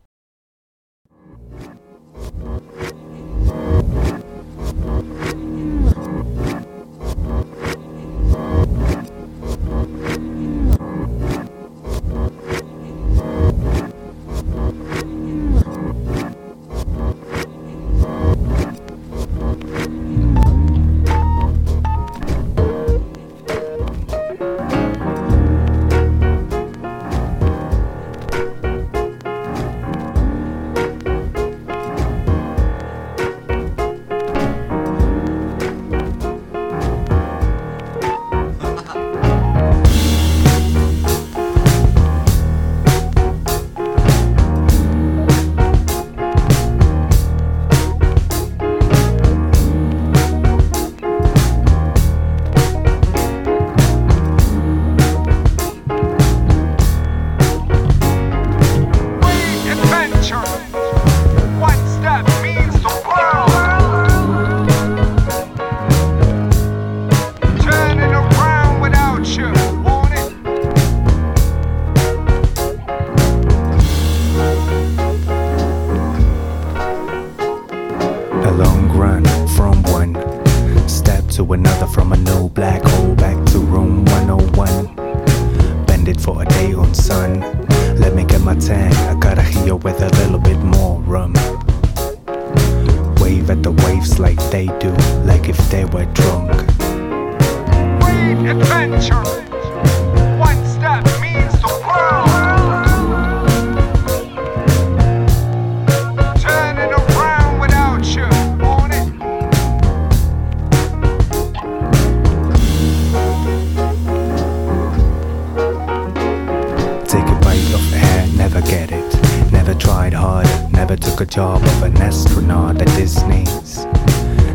Never 118.60 118.72
get 118.72 118.92
it. 118.92 119.52
Never 119.52 119.74
tried 119.74 120.14
harder, 120.14 120.70
never 120.72 120.96
took 120.96 121.22
a 121.22 121.26
job 121.26 121.62
of 121.62 121.84
an 121.84 121.98
astronaut 121.98 122.82
at 122.82 122.88
Disney's. 122.98 123.86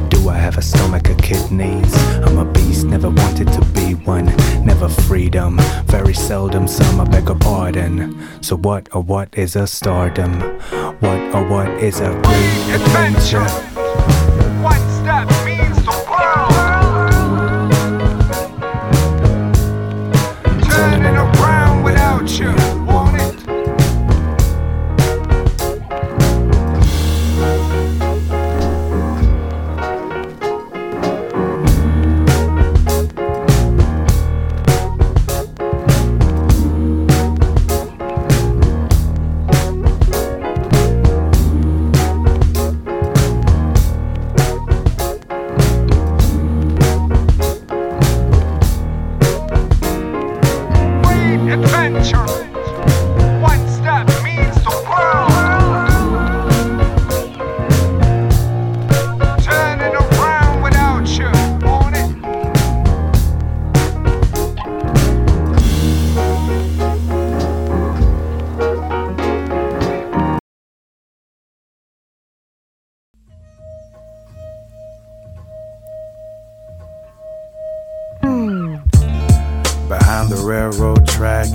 Do 0.09 0.29
I 0.29 0.37
have 0.37 0.59
a 0.59 0.63
stomach 0.63 1.09
or 1.11 1.15
kidneys? 1.17 1.95
I'm 2.23 2.39
a 2.39 2.45
beast, 2.45 2.87
never 2.87 3.11
wanted 3.11 3.49
to 3.49 3.65
be 3.73 3.95
one. 3.95 4.27
Never 4.65 4.89
freedom, 4.89 5.59
very 5.87 6.15
seldom 6.15 6.67
some, 6.67 7.01
I 7.01 7.05
beg 7.05 7.29
your 7.29 7.39
pardon. 7.39 8.27
So 8.43 8.57
what 8.57 8.89
or 8.95 9.03
what 9.03 9.29
is 9.37 9.57
a 9.57 9.67
stardom? 9.67 10.41
What 11.01 11.21
or 11.35 11.49
what 11.49 11.69
is 11.83 12.01
a 12.01 12.11
great 12.23 12.75
adventure? 12.75 13.74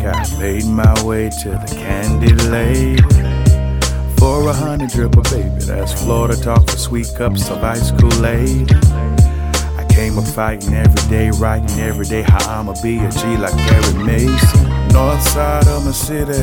I 0.10 0.39
made 0.39 0.66
my 0.66 1.04
way 1.04 1.30
to 1.30 1.50
the 1.50 1.75
candy 1.78 2.34
lady. 2.50 3.01
For 4.18 4.50
a 4.50 4.54
honey 4.54 4.88
dripper, 4.88 5.24
baby, 5.32 5.63
that's 5.66 5.94
Florida 6.04 6.36
talk 6.36 6.70
for 6.70 6.78
sweet 6.78 7.08
cups 7.16 7.50
of 7.50 7.63
ice 7.63 7.92
Kool-Aid. 7.92 8.74
I 8.74 9.86
came 9.89 10.18
up 10.18 10.25
fighting 10.25 10.74
every 10.74 11.10
day, 11.10 11.30
writing 11.32 11.80
every 11.80 12.06
day 12.06 12.24
how 12.24 12.60
I'ma 12.60 12.74
be 12.82 12.98
a 13.00 13.12
G 13.12 13.38
like 13.38 13.56
Perry 13.56 14.04
Mason. 14.04 14.70
North 14.89 15.22
side 15.22 15.68
of 15.68 15.86
my 15.86 15.92
city, 15.92 16.34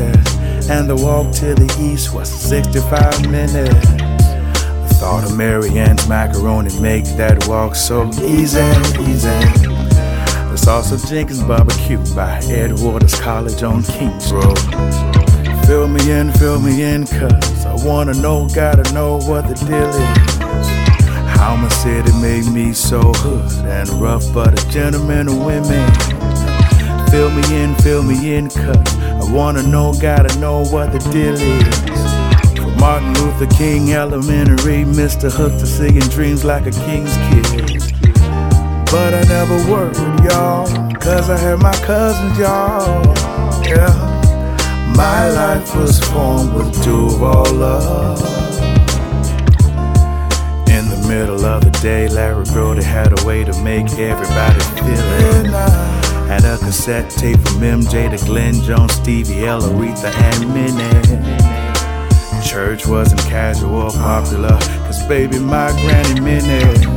and 0.71 0.89
the 0.89 0.97
walk 0.97 1.35
to 1.37 1.55
the 1.55 1.77
east 1.81 2.15
was 2.15 2.31
65 2.31 3.29
minutes. 3.31 3.87
The 3.91 4.97
thought 5.01 5.25
of 5.25 5.37
Mary 5.37 5.71
Ann's 5.79 6.09
macaroni 6.09 6.79
make 6.81 7.05
that 7.17 7.47
walk 7.49 7.75
so 7.75 8.09
easy, 8.23 8.63
easy. 9.03 9.66
Of 10.69 11.07
Jenkins 11.09 11.43
barbecue 11.45 11.99
by 12.15 12.39
Ed 12.49 12.81
Waters 12.81 13.19
College 13.21 13.63
on 13.63 13.85
Kings 13.85 14.33
Road. 14.33 14.59
Fill 15.65 15.87
me 15.87 16.11
in, 16.11 16.33
fill 16.33 16.61
me 16.61 16.83
in, 16.83 17.07
cuz 17.07 17.65
I 17.65 17.75
wanna 17.85 18.15
know, 18.15 18.49
gotta 18.49 18.93
know 18.93 19.19
what 19.21 19.49
the 19.49 19.55
deal 19.55 19.89
is. 19.89 20.69
How 21.39 21.55
my 21.57 21.69
city 21.69 22.13
made 22.21 22.53
me 22.53 22.73
so 22.73 23.01
hood 23.01 23.65
and 23.65 23.89
rough, 24.03 24.25
but 24.35 24.61
a 24.61 24.69
gentleman 24.69 25.29
of 25.29 25.39
women. 25.39 25.89
Fill 27.11 27.31
me 27.31 27.63
in, 27.63 27.75
fill 27.77 28.03
me 28.03 28.35
in, 28.35 28.49
cuz 28.49 28.99
I 28.99 29.33
wanna 29.33 29.63
know, 29.63 29.95
gotta 29.95 30.37
know 30.41 30.65
what 30.65 30.93
the 30.93 30.99
deal 31.11 31.35
is. 31.35 32.81
Martin 32.81 33.15
Luther 33.15 33.47
King 33.57 33.93
Elementary, 33.93 34.85
Mr. 34.85 35.31
Hook 35.31 35.53
to 35.61 35.67
singing 35.67 36.09
dreams 36.11 36.45
like 36.45 36.67
a 36.67 36.73
king's 36.73 37.17
kid. 37.29 37.96
But 38.97 39.13
I 39.13 39.21
never 39.25 39.57
worried, 39.71 40.25
y'all, 40.25 40.67
cause 40.95 41.29
I 41.29 41.37
had 41.37 41.59
my 41.59 41.77
cousins, 41.85 42.39
y'all. 42.39 43.05
Yeah. 43.63 43.93
My 44.97 45.29
life 45.29 45.77
was 45.77 46.01
formed 46.01 46.55
with 46.55 46.83
Duval 46.83 47.45
love. 47.53 48.19
In 50.71 50.89
the 50.89 51.05
middle 51.07 51.45
of 51.45 51.63
the 51.63 51.79
day, 51.83 52.09
Larry 52.09 52.47
Brody 52.47 52.83
had 52.83 53.13
a 53.21 53.27
way 53.27 53.45
to 53.45 53.53
make 53.63 53.93
everybody 53.99 54.61
feel 54.81 55.07
it. 55.29 55.47
Had 56.27 56.47
a 56.47 56.57
cassette 56.57 57.11
tape 57.11 57.39
from 57.41 57.61
MJ 57.61 58.17
to 58.17 58.25
Glenn 58.25 58.63
Jones, 58.63 58.95
Stevie 58.95 59.45
L, 59.45 59.61
Aretha, 59.61 60.11
and 60.33 60.55
Minnie. 60.55 62.43
Church 62.43 62.87
wasn't 62.87 63.21
casual 63.21 63.91
popular, 63.91 64.59
cause 64.87 65.07
baby, 65.07 65.39
my 65.39 65.71
granny 65.83 66.19
Minnie. 66.19 66.96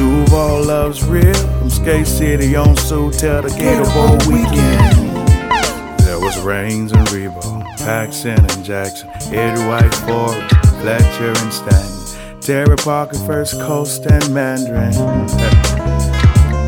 Duval 0.00 0.64
loves 0.64 1.04
real, 1.04 1.34
from 1.58 1.68
Skate 1.68 2.06
City 2.06 2.56
on 2.56 2.74
Sioux 2.74 3.10
till 3.10 3.42
the 3.42 3.50
Gator 3.50 3.84
Bowl 3.92 4.16
weekend. 4.32 4.96
There 6.06 6.18
was 6.18 6.40
Raines 6.40 6.92
and 6.92 7.12
Ribault, 7.12 7.64
Paxon 7.76 8.38
and 8.38 8.64
Jackson, 8.64 9.10
Eddie 9.30 9.60
White, 9.68 9.94
Ford, 10.06 10.40
Fletcher 10.80 11.34
and 11.36 11.52
Stanton, 11.52 12.40
Terry 12.40 12.76
Parker, 12.78 13.18
First 13.26 13.60
Coast 13.60 14.06
and 14.06 14.32
Mandarin. 14.32 14.94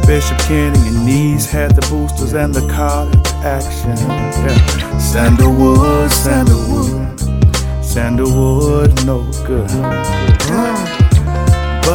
Bishop 0.06 0.38
Kenny 0.40 0.88
and 0.88 1.06
Nees 1.06 1.50
had 1.50 1.74
the 1.74 1.86
boosters 1.88 2.34
and 2.34 2.52
the 2.54 2.68
college 2.68 3.16
action. 3.42 3.96
Yeah. 3.96 4.98
Sandalwood, 4.98 6.10
Sandalwood, 6.10 7.18
Sandalwood, 7.82 9.06
no 9.06 9.22
good. 9.46 9.70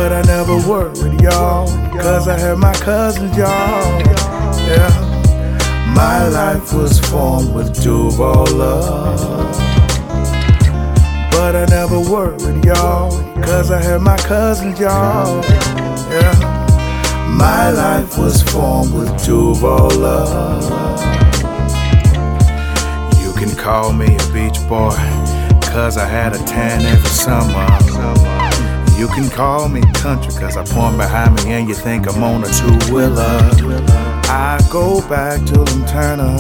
But 0.07 0.25
I 0.25 0.37
never 0.37 0.55
worried, 0.55 1.19
y'all, 1.19 1.67
cause 1.91 2.29
I 2.29 2.39
had 2.39 2.57
my 2.57 2.73
cousins, 2.75 3.35
y'all. 3.35 3.99
Yeah. 4.65 5.93
My 5.93 6.29
life 6.29 6.73
was 6.73 6.97
formed 6.97 7.53
with 7.53 7.83
Duval 7.83 8.45
love. 8.55 9.51
But 11.29 11.57
I 11.57 11.65
never 11.69 11.99
worried, 11.99 12.63
y'all, 12.63 13.11
cause 13.43 13.69
I 13.69 13.83
had 13.83 13.99
my 13.99 14.15
cousins, 14.15 14.79
y'all. 14.79 15.43
Yeah. 16.09 17.27
My 17.27 17.71
life 17.71 18.17
was 18.17 18.41
formed 18.41 18.93
with 18.93 19.25
Duval 19.25 19.89
love. 19.89 21.01
You 23.19 23.33
can 23.33 23.53
call 23.57 23.91
me 23.91 24.15
a 24.15 24.31
beach 24.31 24.65
boy, 24.69 24.95
cause 25.69 25.97
I 25.97 26.05
had 26.05 26.33
a 26.33 26.39
tan 26.45 26.85
every 26.85 27.09
summer. 27.09 28.26
You 28.97 29.07
can 29.07 29.29
call 29.29 29.69
me 29.69 29.81
country, 29.93 30.33
cause 30.33 30.57
I 30.57 30.63
point 30.65 30.97
behind 30.97 31.35
me 31.35 31.51
and 31.53 31.69
you 31.69 31.75
think 31.75 32.07
I'm 32.07 32.23
on 32.23 32.43
a 32.43 32.47
two 32.47 32.75
wheeler. 32.91 33.39
I 34.27 34.57
go 34.71 35.01
back 35.07 35.45
to 35.45 35.53
them 35.53 35.85
Turner 35.85 36.35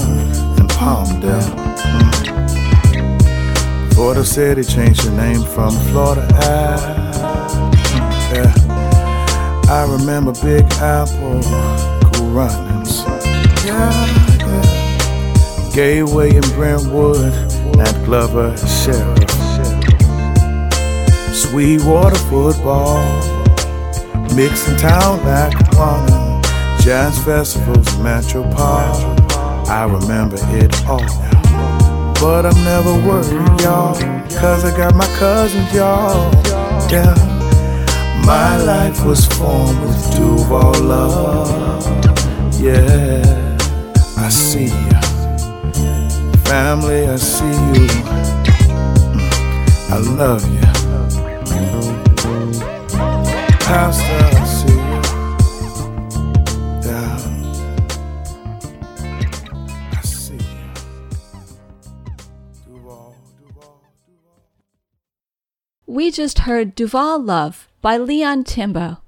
and 0.57 0.67
Palmdale. 0.71 1.53
Mm. 1.77 2.25
Before 3.89 4.15
the 4.15 4.25
city 4.25 4.63
changed 4.63 5.03
the 5.05 5.11
name 5.11 5.43
from 5.43 5.69
Florida 5.91 6.27
Ave. 6.33 6.81
Yeah. 8.33 8.51
I 9.69 9.85
remember 9.87 10.31
Big 10.41 10.65
Apple, 10.81 11.43
Cool 12.11 12.31
Runnings. 12.31 13.03
Yeah, 13.63 13.91
yeah. 14.39 15.69
Gateway 15.75 16.39
Brentwood, 16.55 17.33
Nat 17.77 17.95
Glover, 18.03 18.57
Sheriff. 18.57 19.26
Sweetwater 21.49 22.17
football, 22.29 22.99
mixing 24.35 24.75
town 24.75 25.23
Lackawanna, 25.23 26.41
jazz 26.81 27.17
festivals, 27.23 27.97
Metropole. 27.99 29.15
I 29.69 29.87
remember 29.89 30.35
it 30.57 30.75
all. 30.85 30.99
But 32.19 32.45
I'm 32.45 32.63
never 32.65 32.93
worried, 33.07 33.61
y'all, 33.61 33.95
cause 34.41 34.65
I 34.65 34.75
got 34.75 34.93
my 34.93 35.07
cousins, 35.17 35.73
y'all. 35.73 36.33
Yeah. 36.91 37.15
My 38.25 38.57
life 38.57 39.05
was 39.05 39.25
formed 39.25 39.79
with 39.83 40.17
Duval 40.17 40.73
love. 40.83 42.59
Yeah, 42.59 43.57
I 44.17 44.27
see 44.27 44.65
ya. 44.65 45.01
Family, 46.43 47.07
I 47.07 47.15
see 47.15 47.45
you. 47.45 47.87
Mm. 49.15 49.89
I 49.89 49.97
love 49.97 50.43
you. 50.53 50.86
Pastor, 53.67 54.01
I 54.05 54.45
see 54.45 54.71
you. 54.71 55.01
Duval. 62.65 63.15
We 65.85 66.11
just 66.11 66.39
heard 66.39 66.75
Duval 66.75 67.21
Love 67.21 67.67
by 67.81 67.97
Leon 67.97 68.45
Timbo. 68.45 68.99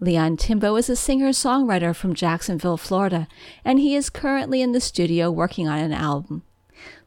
Leon 0.00 0.38
Timbo 0.38 0.76
is 0.76 0.88
a 0.88 0.96
singer 0.96 1.28
songwriter 1.28 1.94
from 1.94 2.14
Jacksonville, 2.14 2.78
Florida, 2.78 3.28
and 3.62 3.78
he 3.78 3.94
is 3.94 4.08
currently 4.08 4.62
in 4.62 4.72
the 4.72 4.80
studio 4.80 5.30
working 5.30 5.68
on 5.68 5.78
an 5.78 5.92
album. 5.92 6.44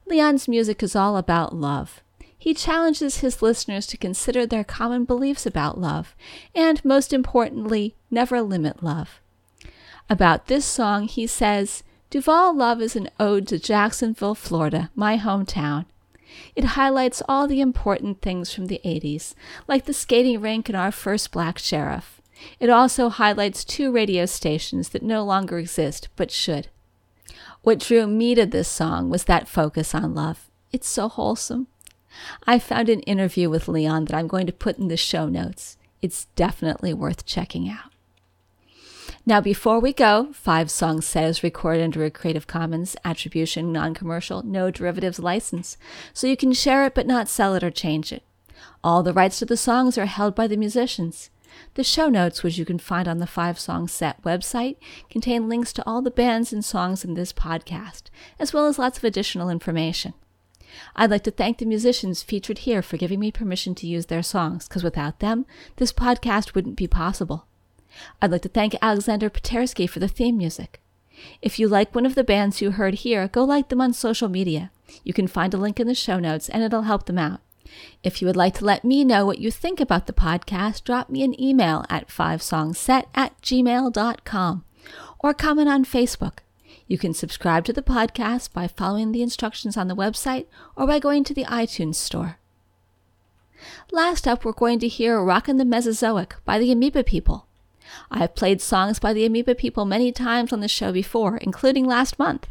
Leon's 0.06 0.48
music 0.48 0.84
is 0.84 0.96
all 0.96 1.18
about 1.18 1.56
love. 1.56 2.04
He 2.46 2.54
challenges 2.54 3.22
his 3.22 3.42
listeners 3.42 3.88
to 3.88 3.98
consider 3.98 4.46
their 4.46 4.64
common 4.64 5.04
beliefs 5.04 5.48
about 5.48 5.82
love, 5.82 6.16
and 6.54 6.86
most 6.86 7.12
importantly, 7.12 7.96
never 8.12 8.40
limit 8.44 8.84
love. 8.84 9.20
About 10.12 10.46
this 10.46 10.64
song, 10.64 11.08
he 11.08 11.26
says, 11.26 11.82
Duval 12.12 12.56
Love 12.56 12.84
is 12.84 12.96
an 12.96 13.10
ode 13.20 13.48
to 13.48 13.58
Jacksonville, 13.58 14.36
Florida, 14.36 14.92
my 14.94 15.18
hometown. 15.18 15.86
It 16.56 16.76
highlights 16.78 17.24
all 17.28 17.48
the 17.48 17.62
important 17.62 18.22
things 18.22 18.54
from 18.54 18.68
the 18.68 18.80
80s, 18.86 19.34
like 19.68 19.86
the 19.86 19.92
skating 19.92 20.40
rink 20.40 20.70
and 20.70 20.78
our 20.78 20.92
first 20.92 21.32
black 21.32 21.58
sheriff. 21.58 22.22
It 22.60 22.70
also 22.70 23.10
highlights 23.10 23.66
two 23.66 23.92
radio 23.92 24.28
stations 24.28 24.90
that 24.90 25.02
no 25.02 25.24
longer 25.24 25.58
exist 25.58 26.10
but 26.16 26.30
should. 26.30 26.68
What 27.64 27.80
drew 27.80 28.06
me 28.06 28.36
to 28.36 28.46
this 28.46 28.68
song 28.68 29.10
was 29.10 29.24
that 29.24 29.48
focus 29.48 29.96
on 29.96 30.14
love. 30.14 30.48
It's 30.72 30.88
so 30.88 31.10
wholesome. 31.10 31.70
I 32.46 32.60
found 32.60 32.90
an 32.90 33.02
interview 33.02 33.50
with 33.50 33.68
Leon 33.68 34.06
that 34.06 34.16
I'm 34.16 34.28
going 34.28 34.48
to 34.48 34.54
put 34.54 34.78
in 34.78 34.88
the 34.88 34.98
show 34.98 35.28
notes. 35.28 35.78
It's 36.02 36.26
definitely 36.36 36.94
worth 36.94 37.26
checking 37.26 37.70
out. 37.70 37.92
Now, 39.28 39.42
before 39.42 39.80
we 39.80 39.92
go, 39.92 40.30
Five 40.34 40.70
Song 40.70 41.02
Set 41.02 41.24
is 41.24 41.42
recorded 41.42 41.84
under 41.84 42.04
a 42.06 42.12
Creative 42.12 42.46
Commons 42.46 42.96
Attribution 43.04 43.72
Non 43.72 43.96
Commercial 43.96 44.44
No 44.44 44.70
Derivatives 44.70 45.18
license, 45.18 45.78
so 46.14 46.28
you 46.28 46.38
can 46.38 46.54
share 46.54 46.86
it 46.86 46.94
but 46.94 47.08
not 47.08 47.28
sell 47.28 47.56
it 47.56 47.64
or 47.64 47.72
change 47.72 48.14
it. 48.14 48.24
All 48.84 49.02
the 49.02 49.14
rights 49.14 49.40
to 49.40 49.46
the 49.46 49.58
songs 49.58 49.98
are 49.98 50.06
held 50.06 50.36
by 50.36 50.46
the 50.46 50.58
musicians. 50.58 51.32
The 51.74 51.84
show 51.84 52.08
notes, 52.08 52.44
which 52.44 52.60
you 52.60 52.66
can 52.66 52.78
find 52.78 53.08
on 53.08 53.18
the 53.18 53.26
Five 53.26 53.58
Song 53.58 53.88
Set 53.88 54.22
website, 54.22 54.78
contain 55.10 55.50
links 55.50 55.74
to 55.74 55.84
all 55.88 56.04
the 56.04 56.12
bands 56.12 56.54
and 56.54 56.64
songs 56.64 57.04
in 57.04 57.16
this 57.16 57.34
podcast, 57.34 58.04
as 58.38 58.54
well 58.54 58.68
as 58.68 58.78
lots 58.78 59.00
of 59.00 59.04
additional 59.04 59.50
information. 59.50 60.14
I'd 60.96 61.12
like 61.12 61.24
to 61.24 61.32
thank 61.32 61.58
the 61.58 61.66
musicians 61.66 62.24
featured 62.24 62.60
here 62.60 62.82
for 62.82 62.98
giving 62.98 63.20
me 63.20 63.32
permission 63.32 63.76
to 63.76 63.88
use 63.88 64.08
their 64.08 64.24
songs, 64.24 64.68
because 64.68 64.84
without 64.84 65.20
them, 65.20 65.46
this 65.78 65.94
podcast 65.94 66.54
wouldn't 66.54 66.76
be 66.76 66.88
possible. 66.88 67.48
I'd 68.22 68.32
like 68.32 68.42
to 68.44 68.50
thank 68.50 68.76
Alexander 68.82 69.30
Patersky 69.30 69.90
for 69.90 70.00
the 70.00 70.08
theme 70.08 70.38
music. 70.38 70.82
If 71.42 71.60
you 71.60 71.68
like 71.68 71.96
one 71.96 72.06
of 72.06 72.16
the 72.16 72.24
bands 72.24 72.62
you 72.62 72.72
heard 72.72 72.96
here, 72.96 73.28
go 73.28 73.44
like 73.44 73.70
them 73.70 73.82
on 73.82 73.94
social 73.94 74.28
media. 74.28 74.72
You 75.04 75.14
can 75.14 75.28
find 75.28 75.54
a 75.54 75.58
link 75.58 75.80
in 75.80 75.88
the 75.88 75.96
show 75.96 76.20
notes 76.20 76.50
and 76.50 76.62
it'll 76.62 76.84
help 76.84 77.06
them 77.06 77.18
out. 77.18 77.40
If 78.04 78.22
you 78.22 78.28
would 78.28 78.36
like 78.36 78.54
to 78.56 78.66
let 78.66 78.86
me 78.86 79.04
know 79.04 79.26
what 79.26 79.40
you 79.40 79.52
think 79.52 79.80
about 79.80 80.08
the 80.08 80.14
podcast, 80.14 80.84
drop 80.84 81.10
me 81.10 81.24
an 81.24 81.40
email 81.42 81.86
at 81.90 82.10
fivesongset 82.10 83.06
at 83.16 83.40
gmail.com 83.42 84.66
or 85.20 85.34
comment 85.34 85.70
on 85.70 85.86
Facebook. 85.86 86.40
You 86.88 86.98
can 87.00 87.14
subscribe 87.16 87.66
to 87.66 87.74
the 87.74 87.82
podcast 87.82 88.54
by 88.54 88.68
following 88.68 89.12
the 89.12 89.24
instructions 89.24 89.76
on 89.76 89.88
the 89.88 89.96
website 89.96 90.46
or 90.76 90.86
by 90.86 91.00
going 91.00 91.24
to 91.24 91.34
the 91.34 91.46
iTunes 91.46 91.96
store. 91.96 92.38
Last 93.92 94.28
up, 94.28 94.46
we're 94.46 94.52
going 94.52 94.78
to 94.80 94.88
hear 94.88 95.20
Rockin' 95.22 95.58
the 95.58 95.66
Mesozoic 95.66 96.36
by 96.46 96.60
the 96.60 96.72
Amoeba 96.72 97.04
People. 97.04 97.48
I've 98.12 98.36
played 98.36 98.62
songs 98.62 99.00
by 99.00 99.14
the 99.14 99.26
Amoeba 99.26 99.56
People 99.56 99.86
many 99.86 100.12
times 100.12 100.54
on 100.54 100.60
the 100.60 100.68
show 100.68 100.92
before, 100.92 101.38
including 101.38 101.86
last 101.86 102.20
month. 102.20 102.48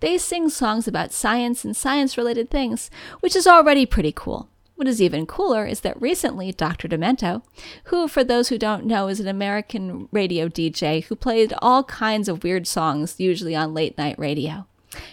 They 0.00 0.18
sing 0.18 0.48
songs 0.48 0.88
about 0.88 1.12
science 1.12 1.64
and 1.64 1.76
science 1.76 2.18
related 2.18 2.50
things, 2.50 2.90
which 3.20 3.36
is 3.36 3.46
already 3.46 3.86
pretty 3.86 4.12
cool. 4.12 4.48
What 4.74 4.88
is 4.88 5.02
even 5.02 5.26
cooler 5.26 5.66
is 5.66 5.80
that 5.80 6.00
recently 6.00 6.50
Dr. 6.50 6.88
Demento, 6.88 7.42
who, 7.84 8.08
for 8.08 8.24
those 8.24 8.48
who 8.48 8.58
don't 8.58 8.86
know, 8.86 9.08
is 9.08 9.20
an 9.20 9.28
American 9.28 10.08
radio 10.10 10.48
DJ 10.48 11.04
who 11.04 11.14
played 11.14 11.52
all 11.60 11.84
kinds 11.84 12.28
of 12.28 12.42
weird 12.42 12.66
songs, 12.66 13.14
usually 13.18 13.54
on 13.54 13.74
late 13.74 13.96
night 13.96 14.18
radio. 14.18 14.66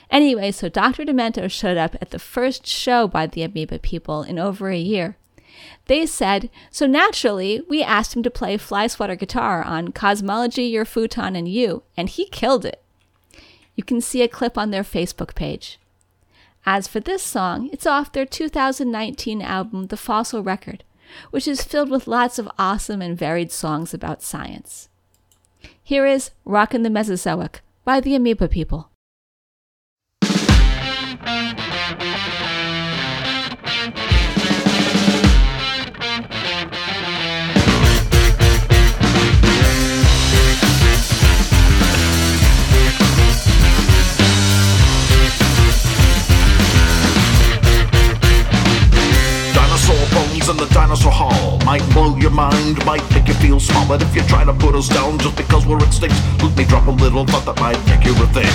Anyway, 0.09 0.51
so 0.51 0.69
Dr. 0.69 1.03
Demento 1.03 1.49
showed 1.49 1.77
up 1.77 1.95
at 2.01 2.11
the 2.11 2.19
first 2.19 2.65
show 2.65 3.07
by 3.07 3.27
the 3.27 3.43
Amoeba 3.43 3.79
people 3.79 4.23
in 4.23 4.39
over 4.39 4.69
a 4.69 4.77
year. 4.77 5.17
They 5.85 6.05
said, 6.05 6.49
so 6.69 6.85
naturally, 6.85 7.61
we 7.67 7.83
asked 7.83 8.15
him 8.15 8.23
to 8.23 8.29
play 8.29 8.57
fly 8.57 8.87
swatter 8.87 9.15
guitar 9.15 9.63
on 9.63 9.91
Cosmology, 9.91 10.63
Your 10.63 10.85
Futon, 10.85 11.35
and 11.35 11.47
You, 11.47 11.83
and 11.97 12.09
he 12.09 12.25
killed 12.27 12.65
it. 12.65 12.81
You 13.75 13.83
can 13.83 14.01
see 14.01 14.21
a 14.21 14.27
clip 14.27 14.57
on 14.57 14.71
their 14.71 14.83
Facebook 14.83 15.35
page. 15.35 15.78
As 16.71 16.87
for 16.87 16.99
this 16.99 17.23
song, 17.23 17.67
it's 17.73 17.87
off 17.87 18.11
their 18.11 18.27
2019 18.27 19.41
album, 19.41 19.87
The 19.87 19.97
Fossil 19.97 20.43
Record, 20.43 20.83
which 21.31 21.47
is 21.47 21.63
filled 21.63 21.89
with 21.89 22.07
lots 22.07 22.37
of 22.37 22.47
awesome 22.59 23.01
and 23.01 23.17
varied 23.17 23.51
songs 23.51 23.91
about 23.91 24.21
science. 24.21 24.87
Here 25.83 26.05
is 26.05 26.29
Rockin' 26.45 26.83
the 26.83 26.91
Mesozoic 26.91 27.61
by 27.83 27.99
the 27.99 28.13
Amoeba 28.13 28.47
People. 28.47 28.88
The 50.59 50.67
dinosaur 50.73 51.11
hall 51.11 51.57
might 51.63 51.83
blow 51.95 52.17
your 52.17 52.31
mind, 52.31 52.83
might 52.85 53.03
make 53.15 53.27
you 53.27 53.33
feel 53.35 53.59
small. 53.59 53.87
But 53.87 54.01
if 54.01 54.13
you 54.13 54.21
try 54.27 54.43
to 54.43 54.53
put 54.53 54.75
us 54.75 54.89
down 54.89 55.17
just 55.19 55.37
because 55.37 55.65
we're 55.65 55.79
extinct, 55.79 56.19
let 56.43 56.51
me 56.57 56.65
drop 56.65 56.85
a 56.87 56.91
little 56.91 57.25
thought 57.25 57.47
that 57.47 57.55
might 57.63 57.79
make 57.87 58.03
you 58.03 58.11
rethink. 58.19 58.51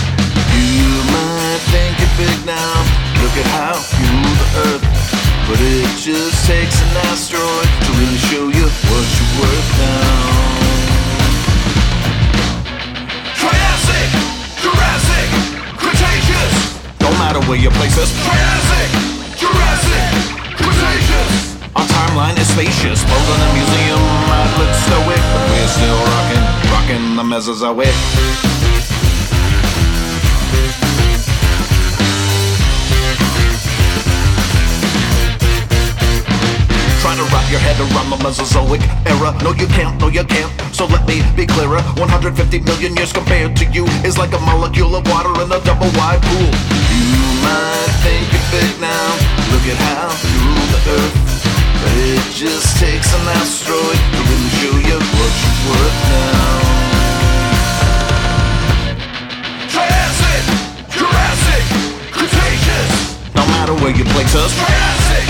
You 0.53 0.93
might 1.09 1.65
think 1.73 1.97
you're 1.97 2.17
big 2.21 2.39
now, 2.45 2.77
look 3.25 3.33
at 3.41 3.49
how 3.57 3.81
rule 3.81 4.37
the 4.37 4.49
earth. 4.69 4.85
But 5.49 5.57
it 5.65 5.89
just 5.97 6.45
takes 6.45 6.77
an 6.77 6.93
asteroid 7.09 7.69
to 7.89 7.91
really 7.97 8.21
show 8.29 8.53
you 8.53 8.69
what 8.69 9.05
you're 9.17 9.35
worth 9.41 9.71
now. 9.81 10.85
Triassic, 13.33 14.09
Jurassic, 14.61 15.29
Cretaceous. 15.81 16.55
Don't 17.01 17.17
matter 17.17 17.41
where 17.49 17.57
you 17.57 17.73
place 17.81 17.97
us. 17.97 18.13
Triassic, 18.25 18.64
spacious. 22.55 23.03
Both 23.03 23.29
in 23.35 23.41
a 23.43 23.51
museum 23.51 24.03
might 24.31 24.53
look 24.63 24.71
stoic, 24.87 25.23
but 25.35 25.43
we're 25.51 25.73
still 25.75 26.01
rocking, 26.15 26.45
rocking 26.71 27.05
the 27.19 27.25
Mesozoic. 27.25 27.91
Trying 37.03 37.19
to 37.19 37.27
wrap 37.35 37.51
your 37.51 37.59
head 37.59 37.75
around 37.83 38.11
the 38.15 38.23
Mesozoic 38.23 38.83
era. 39.11 39.35
No, 39.43 39.51
you 39.59 39.67
can't, 39.67 39.99
no, 39.99 40.07
you 40.07 40.23
can't. 40.23 40.51
So 40.73 40.87
let 40.87 41.05
me 41.09 41.27
be 41.35 41.47
clearer. 41.47 41.83
150 41.99 42.61
million 42.61 42.95
years 42.95 43.13
compared 43.13 43.57
to 43.57 43.65
you 43.75 43.85
is 44.07 44.17
like 44.17 44.33
a 44.33 44.39
molecule 44.47 44.95
of 44.95 45.03
water 45.09 45.35
in 45.43 45.51
a 45.51 45.59
double 45.67 45.91
wide 45.99 46.23
pool. 46.23 46.51
You 46.95 47.27
might 47.43 47.91
think 48.07 48.31
you're 48.31 48.49
big 48.55 48.81
now. 48.81 49.11
Look 49.51 49.67
at 49.67 49.79
how 49.83 50.07
you 50.23 50.39
rule 50.47 50.69
the 50.71 50.91
earth. 51.03 51.54
It 51.87 52.25
just 52.33 52.79
takes 52.81 53.13
an 53.15 53.25
asteroid 53.29 54.01
to 54.15 54.21
really 54.25 54.51
show 54.61 54.75
you 54.89 54.99
what 54.99 55.33
you're 55.41 55.61
worth 55.69 56.01
now. 56.09 56.57
Triassic, 59.69 60.43
Jurassic, 60.89 61.65
Cretaceous. 62.11 62.93
No 63.35 63.45
matter 63.53 63.75
where 63.75 63.95
you 63.95 64.05
place 64.17 64.35
us. 64.35 64.53
Triassic, 64.57 65.27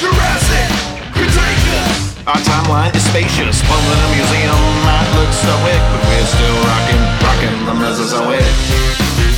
Jurassic, 0.00 0.68
Cretaceous. 1.12 2.18
Our 2.26 2.40
timeline 2.40 2.94
is 2.96 3.04
spacious. 3.04 3.60
Well, 3.68 3.80
in 3.80 3.98
a 3.98 4.10
museum 4.16 4.60
might 4.84 5.08
look 5.16 5.32
stoic, 5.32 5.80
but 5.92 6.02
we're 6.08 6.28
still 6.28 6.56
rocking, 6.68 7.02
rocking 7.24 7.56
the 7.66 7.74
Mesozoic. 7.74 9.37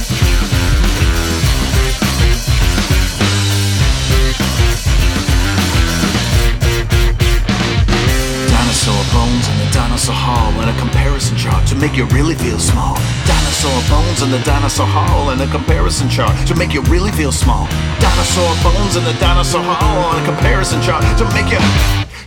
Dinosaur 8.81 9.13
bones 9.13 9.47
in 9.47 9.59
the 9.59 9.71
dinosaur 9.75 10.15
hall 10.15 10.57
and 10.57 10.71
a 10.71 10.81
comparison 10.81 11.37
chart 11.37 11.67
to 11.69 11.75
make 11.75 11.99
you 11.99 12.07
really 12.17 12.35
feel 12.35 12.59
small. 12.59 12.97
Dinosaur 13.29 13.77
bones 13.93 14.23
in 14.23 14.31
the 14.31 14.39
dinosaur 14.39 14.87
hall 14.87 15.29
and 15.29 15.41
a 15.43 15.47
comparison 15.49 16.09
chart 16.09 16.33
to 16.47 16.55
make 16.55 16.73
you 16.73 16.81
really 16.89 17.13
feel 17.13 17.31
small. 17.31 17.69
Dinosaur 18.01 18.49
bones 18.65 18.97
in 18.97 19.05
the 19.05 19.13
dinosaur 19.21 19.61
hall 19.61 20.17
and 20.17 20.25
a 20.25 20.33
comparison 20.33 20.81
chart 20.81 21.05
to 21.21 21.29
make 21.37 21.53
you, 21.53 21.61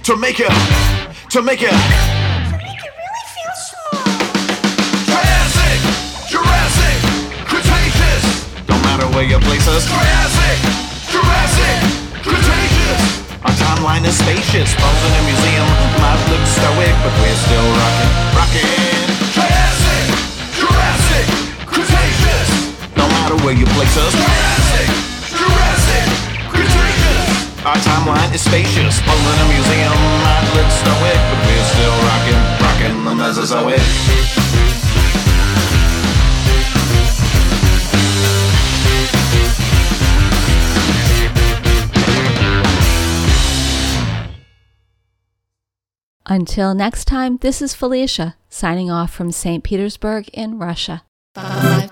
to 0.06 0.14
make 0.16 0.38
you, 0.38 0.46
to 1.34 1.42
make 1.42 1.60
you. 1.60 1.74
Make 1.74 2.78
you 2.86 2.92
really 3.02 3.26
feel 3.34 3.56
small 3.58 4.06
Triassic, 5.10 5.80
Jurassic, 6.30 6.98
Cretaceous. 7.50 8.26
Don't 8.70 8.84
matter 8.86 9.10
where 9.10 9.26
you 9.26 9.40
place 9.42 9.68
us. 9.68 9.90
Triassic, 9.90 10.62
Jurassic. 10.62 10.93
Our 13.44 13.52
timeline 13.60 14.08
is 14.08 14.16
spacious. 14.16 14.72
Bones 14.80 15.04
in 15.04 15.14
a 15.20 15.24
museum 15.28 15.68
might 16.00 16.22
look 16.32 16.44
stoic, 16.48 16.96
but 17.04 17.12
we're 17.20 17.36
still 17.44 17.68
rocking, 17.76 18.14
rocking. 18.40 19.04
Triassic, 19.36 20.06
Jurassic, 20.56 21.28
Cretaceous. 21.68 22.50
No 22.96 23.04
matter 23.04 23.36
where 23.44 23.52
you 23.52 23.68
place 23.76 23.98
us. 24.00 24.16
Triassic, 24.16 24.88
Jurassic, 25.36 26.06
Cretaceous. 26.56 27.68
Our 27.68 27.76
timeline 27.84 28.32
is 28.34 28.40
spacious. 28.48 29.04
Bones 29.04 29.28
in 29.28 29.38
a 29.44 29.48
museum 29.52 30.00
might 30.24 30.48
look 30.56 30.70
stoic, 30.72 31.20
but 31.28 31.40
we're 31.44 31.68
still 31.76 31.96
rocking, 32.08 32.42
rocking 32.64 32.96
the 33.04 33.12
Mesozoic. 33.12 34.73
Until 46.34 46.74
next 46.74 47.06
time, 47.06 47.38
this 47.38 47.62
is 47.62 47.76
Felicia, 47.76 48.36
signing 48.50 48.90
off 48.90 49.14
from 49.14 49.32
St. 49.32 49.64
Petersburg 49.64 50.30
in 50.30 50.58
Russia. 50.58 51.04
Five. 51.36 51.92